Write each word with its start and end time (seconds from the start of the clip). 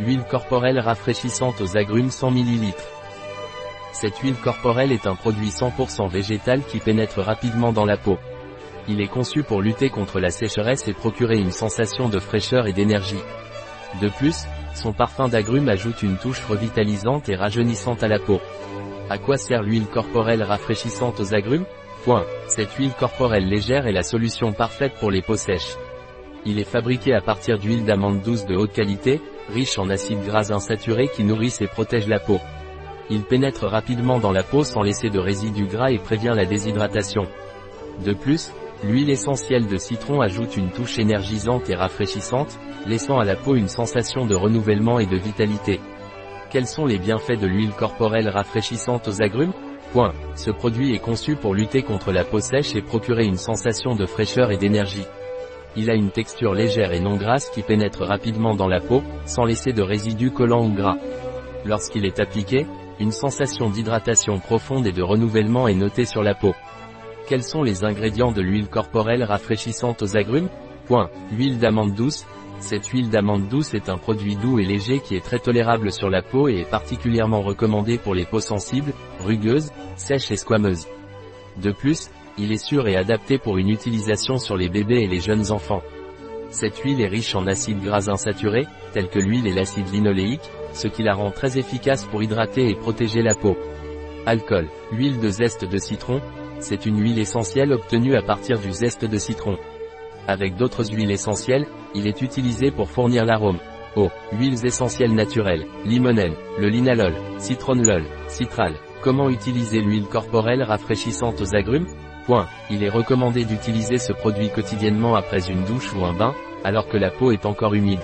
Huile 0.00 0.24
corporelle 0.28 0.80
rafraîchissante 0.80 1.60
aux 1.60 1.76
agrumes 1.76 2.10
100 2.10 2.32
ml. 2.32 2.74
Cette 3.92 4.18
huile 4.18 4.34
corporelle 4.34 4.90
est 4.90 5.06
un 5.06 5.14
produit 5.14 5.50
100% 5.50 6.10
végétal 6.10 6.62
qui 6.64 6.80
pénètre 6.80 7.20
rapidement 7.20 7.72
dans 7.72 7.84
la 7.84 7.96
peau. 7.96 8.18
Il 8.88 9.00
est 9.00 9.08
conçu 9.08 9.44
pour 9.44 9.62
lutter 9.62 9.90
contre 9.90 10.18
la 10.18 10.30
sécheresse 10.30 10.88
et 10.88 10.94
procurer 10.94 11.38
une 11.38 11.52
sensation 11.52 12.08
de 12.08 12.18
fraîcheur 12.18 12.66
et 12.66 12.72
d'énergie. 12.72 13.22
De 14.02 14.08
plus, 14.08 14.46
son 14.74 14.92
parfum 14.92 15.28
d'agrumes 15.28 15.68
ajoute 15.68 16.02
une 16.02 16.16
touche 16.16 16.44
revitalisante 16.44 17.28
et 17.28 17.36
rajeunissante 17.36 18.02
à 18.02 18.08
la 18.08 18.18
peau. 18.18 18.40
À 19.08 19.18
quoi 19.18 19.36
sert 19.36 19.62
l'huile 19.62 19.86
corporelle 19.86 20.42
rafraîchissante 20.42 21.20
aux 21.20 21.34
agrumes? 21.34 21.66
Point. 22.04 22.24
Cette 22.48 22.74
huile 22.74 22.94
corporelle 22.98 23.46
légère 23.46 23.86
est 23.86 23.92
la 23.92 24.02
solution 24.02 24.52
parfaite 24.52 24.94
pour 24.98 25.12
les 25.12 25.22
peaux 25.22 25.36
sèches. 25.36 25.76
Il 26.44 26.58
est 26.58 26.68
fabriqué 26.68 27.14
à 27.14 27.20
partir 27.20 27.58
d'huile 27.58 27.84
d'amande 27.84 28.22
douce 28.22 28.44
de 28.44 28.56
haute 28.56 28.72
qualité, 28.72 29.22
riche 29.48 29.78
en 29.78 29.90
acides 29.90 30.24
gras 30.24 30.50
insaturés 30.52 31.08
qui 31.08 31.24
nourrissent 31.24 31.60
et 31.60 31.66
protègent 31.66 32.08
la 32.08 32.20
peau. 32.20 32.40
Il 33.10 33.22
pénètre 33.22 33.66
rapidement 33.66 34.18
dans 34.18 34.32
la 34.32 34.42
peau 34.42 34.64
sans 34.64 34.82
laisser 34.82 35.10
de 35.10 35.18
résidus 35.18 35.66
gras 35.66 35.90
et 35.90 35.98
prévient 35.98 36.32
la 36.34 36.46
déshydratation. 36.46 37.26
De 38.04 38.12
plus, 38.14 38.52
l'huile 38.82 39.10
essentielle 39.10 39.66
de 39.66 39.76
citron 39.76 40.20
ajoute 40.20 40.56
une 40.56 40.70
touche 40.70 40.98
énergisante 40.98 41.68
et 41.68 41.74
rafraîchissante, 41.74 42.58
laissant 42.86 43.18
à 43.18 43.24
la 43.24 43.36
peau 43.36 43.54
une 43.54 43.68
sensation 43.68 44.26
de 44.26 44.34
renouvellement 44.34 44.98
et 44.98 45.06
de 45.06 45.16
vitalité. 45.16 45.80
Quels 46.50 46.66
sont 46.66 46.86
les 46.86 46.98
bienfaits 46.98 47.40
de 47.40 47.46
l'huile 47.46 47.72
corporelle 47.72 48.28
rafraîchissante 48.28 49.08
aux 49.08 49.22
agrumes? 49.22 49.52
Point. 49.92 50.12
Ce 50.34 50.50
produit 50.50 50.94
est 50.94 50.98
conçu 50.98 51.36
pour 51.36 51.54
lutter 51.54 51.82
contre 51.82 52.10
la 52.10 52.24
peau 52.24 52.40
sèche 52.40 52.74
et 52.74 52.82
procurer 52.82 53.26
une 53.26 53.36
sensation 53.36 53.94
de 53.94 54.06
fraîcheur 54.06 54.50
et 54.50 54.56
d'énergie. 54.56 55.06
Il 55.76 55.90
a 55.90 55.94
une 55.94 56.10
texture 56.10 56.54
légère 56.54 56.92
et 56.92 57.00
non 57.00 57.16
grasse 57.16 57.50
qui 57.50 57.62
pénètre 57.62 58.04
rapidement 58.04 58.54
dans 58.54 58.68
la 58.68 58.80
peau, 58.80 59.02
sans 59.26 59.44
laisser 59.44 59.72
de 59.72 59.82
résidus 59.82 60.30
collants 60.30 60.66
ou 60.66 60.72
gras. 60.72 60.96
Lorsqu'il 61.64 62.04
est 62.04 62.20
appliqué, 62.20 62.66
une 63.00 63.10
sensation 63.10 63.70
d'hydratation 63.70 64.38
profonde 64.38 64.86
et 64.86 64.92
de 64.92 65.02
renouvellement 65.02 65.66
est 65.66 65.74
notée 65.74 66.04
sur 66.04 66.22
la 66.22 66.34
peau. 66.34 66.54
Quels 67.26 67.42
sont 67.42 67.62
les 67.62 67.84
ingrédients 67.84 68.32
de 68.32 68.40
l'huile 68.40 68.68
corporelle 68.68 69.24
rafraîchissante 69.24 70.02
aux 70.02 70.16
agrumes? 70.16 70.48
Point. 70.86 71.10
Huile 71.32 71.58
d'amande 71.58 71.94
douce. 71.94 72.24
Cette 72.60 72.86
huile 72.86 73.10
d'amande 73.10 73.48
douce 73.48 73.74
est 73.74 73.88
un 73.88 73.96
produit 73.96 74.36
doux 74.36 74.58
et 74.58 74.64
léger 74.64 75.00
qui 75.00 75.16
est 75.16 75.24
très 75.24 75.38
tolérable 75.38 75.90
sur 75.90 76.08
la 76.08 76.22
peau 76.22 76.48
et 76.48 76.60
est 76.60 76.70
particulièrement 76.70 77.40
recommandé 77.40 77.98
pour 77.98 78.14
les 78.14 78.26
peaux 78.26 78.40
sensibles, 78.40 78.92
rugueuses, 79.20 79.72
sèches 79.96 80.30
et 80.30 80.36
squameuses. 80.36 80.86
De 81.56 81.72
plus, 81.72 82.10
il 82.38 82.52
est 82.52 82.64
sûr 82.64 82.88
et 82.88 82.96
adapté 82.96 83.38
pour 83.38 83.58
une 83.58 83.68
utilisation 83.68 84.38
sur 84.38 84.56
les 84.56 84.68
bébés 84.68 85.02
et 85.02 85.08
les 85.08 85.20
jeunes 85.20 85.50
enfants. 85.50 85.82
Cette 86.50 86.78
huile 86.78 87.00
est 87.00 87.08
riche 87.08 87.34
en 87.34 87.46
acides 87.46 87.82
gras 87.82 88.08
insaturés, 88.08 88.66
tels 88.92 89.08
que 89.08 89.18
l'huile 89.18 89.46
et 89.46 89.52
l'acide 89.52 89.92
linoléique, 89.92 90.50
ce 90.72 90.88
qui 90.88 91.02
la 91.02 91.14
rend 91.14 91.30
très 91.30 91.58
efficace 91.58 92.04
pour 92.04 92.22
hydrater 92.22 92.68
et 92.68 92.74
protéger 92.74 93.22
la 93.22 93.34
peau. 93.34 93.56
Alcool. 94.26 94.68
Huile 94.92 95.20
de 95.20 95.28
zeste 95.28 95.64
de 95.64 95.78
citron. 95.78 96.20
C'est 96.60 96.86
une 96.86 97.00
huile 97.00 97.18
essentielle 97.18 97.72
obtenue 97.72 98.16
à 98.16 98.22
partir 98.22 98.58
du 98.58 98.72
zeste 98.72 99.04
de 99.04 99.18
citron. 99.18 99.58
Avec 100.26 100.56
d'autres 100.56 100.90
huiles 100.90 101.10
essentielles, 101.10 101.66
il 101.94 102.06
est 102.06 102.22
utilisé 102.22 102.70
pour 102.70 102.88
fournir 102.88 103.24
l'arôme. 103.24 103.58
Eau. 103.96 104.08
Huiles 104.32 104.64
essentielles 104.64 105.14
naturelles. 105.14 105.66
Limonène, 105.84 106.34
le 106.58 106.68
linalol, 106.68 107.14
citronellol, 107.38 108.04
citral. 108.28 108.74
Comment 109.02 109.28
utiliser 109.28 109.80
l'huile 109.80 110.06
corporelle 110.06 110.62
rafraîchissante 110.62 111.40
aux 111.42 111.54
agrumes? 111.54 111.86
Il 112.70 112.82
est 112.82 112.88
recommandé 112.88 113.44
d'utiliser 113.44 113.98
ce 113.98 114.12
produit 114.12 114.50
quotidiennement 114.50 115.14
après 115.14 115.50
une 115.50 115.64
douche 115.64 115.92
ou 115.94 116.04
un 116.04 116.12
bain, 116.12 116.34
alors 116.64 116.88
que 116.88 116.96
la 116.96 117.10
peau 117.10 117.32
est 117.32 117.46
encore 117.46 117.74
humide. 117.74 118.00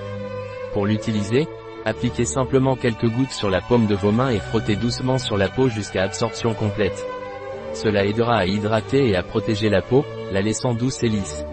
Pour 0.72 0.86
l'utiliser, 0.86 1.48
appliquez 1.84 2.24
simplement 2.24 2.76
quelques 2.76 3.08
gouttes 3.08 3.32
sur 3.32 3.50
la 3.50 3.60
paume 3.60 3.86
de 3.86 3.94
vos 3.94 4.12
mains 4.12 4.30
et 4.30 4.38
frottez 4.38 4.76
doucement 4.76 5.18
sur 5.18 5.36
la 5.36 5.48
peau 5.48 5.68
jusqu'à 5.68 6.02
absorption 6.02 6.54
complète. 6.54 7.06
Cela 7.72 8.04
aidera 8.04 8.38
à 8.38 8.46
hydrater 8.46 9.08
et 9.08 9.16
à 9.16 9.22
protéger 9.22 9.68
la 9.68 9.80
peau, 9.80 10.04
la 10.32 10.42
laissant 10.42 10.74
douce 10.74 11.02
et 11.02 11.08
lisse. 11.08 11.44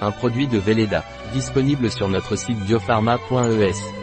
Un 0.00 0.10
produit 0.10 0.48
de 0.48 0.58
Velleda, 0.58 1.04
disponible 1.32 1.90
sur 1.90 2.08
notre 2.08 2.36
site 2.36 2.58
biopharma.es. 2.60 3.99